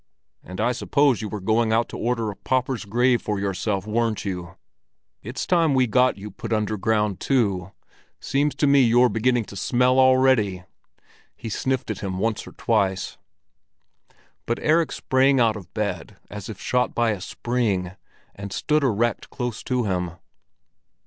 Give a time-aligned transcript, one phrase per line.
[0.41, 4.25] And I suppose you were going out to order a pauper's grave for yourself, weren't
[4.25, 4.55] you?
[5.21, 7.71] It's time we got you put underground, too;
[8.19, 10.63] seems to me you're beginning to smell already!"
[11.35, 13.19] He sniffed at him once or twice.
[14.47, 17.91] But Erik sprang out of bed as if shot by a spring,
[18.33, 20.13] and stood erect close to him.